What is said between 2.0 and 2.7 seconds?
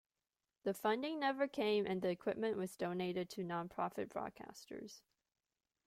the equipment